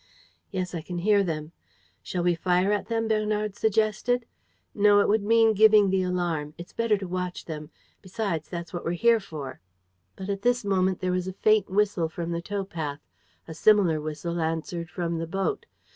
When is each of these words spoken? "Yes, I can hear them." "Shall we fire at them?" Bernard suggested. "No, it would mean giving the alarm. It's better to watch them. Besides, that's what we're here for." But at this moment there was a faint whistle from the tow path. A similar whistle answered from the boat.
"Yes, 0.49 0.73
I 0.73 0.81
can 0.81 0.97
hear 0.97 1.23
them." 1.23 1.51
"Shall 2.01 2.23
we 2.23 2.33
fire 2.33 2.71
at 2.71 2.87
them?" 2.87 3.07
Bernard 3.07 3.55
suggested. 3.55 4.25
"No, 4.73 4.99
it 4.99 5.07
would 5.07 5.21
mean 5.21 5.53
giving 5.53 5.91
the 5.91 6.01
alarm. 6.01 6.55
It's 6.57 6.73
better 6.73 6.97
to 6.97 7.07
watch 7.07 7.45
them. 7.45 7.69
Besides, 8.01 8.49
that's 8.49 8.73
what 8.73 8.83
we're 8.83 8.93
here 8.93 9.19
for." 9.19 9.59
But 10.15 10.27
at 10.27 10.41
this 10.41 10.65
moment 10.65 11.01
there 11.01 11.11
was 11.11 11.27
a 11.27 11.33
faint 11.33 11.69
whistle 11.69 12.09
from 12.09 12.31
the 12.31 12.41
tow 12.41 12.65
path. 12.65 13.01
A 13.47 13.53
similar 13.53 14.01
whistle 14.01 14.41
answered 14.41 14.89
from 14.89 15.19
the 15.19 15.27
boat. 15.27 15.67